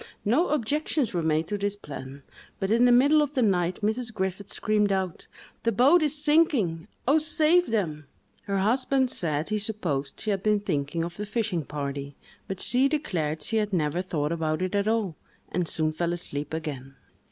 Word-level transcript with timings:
No 0.25 0.49
objections 0.49 1.13
were 1.13 1.21
made 1.21 1.45
to 1.45 1.59
this 1.59 1.75
plan; 1.75 2.23
but 2.59 2.71
in 2.71 2.85
the 2.85 2.91
middle 2.91 3.21
of 3.21 3.35
the 3.35 3.43
night, 3.43 3.81
Mrs. 3.83 4.11
Griffiths 4.11 4.55
screamed 4.55 4.91
out, 4.91 5.27
"The 5.61 5.71
boat 5.71 6.01
is 6.01 6.15
sinking!—oh, 6.17 7.19
save 7.19 7.69
them!" 7.69 8.07
Her 8.45 8.57
husband 8.57 9.11
said 9.11 9.49
he 9.49 9.59
supposed 9.59 10.19
she 10.19 10.31
had 10.31 10.41
been 10.41 10.59
thinking 10.61 11.03
of 11.03 11.17
the 11.17 11.25
fishing 11.27 11.63
party, 11.65 12.15
but 12.47 12.59
she 12.59 12.87
declared 12.89 13.43
she 13.43 13.57
had 13.57 13.71
never 13.73 14.01
thought 14.01 14.31
about 14.31 14.63
it 14.63 14.73
at 14.73 14.87
all, 14.87 15.17
and 15.51 15.67
soon 15.67 15.93
fell 15.93 16.13
asleep 16.13 16.51
again. 16.51 16.95